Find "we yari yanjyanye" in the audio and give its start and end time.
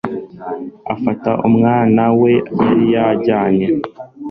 2.19-3.65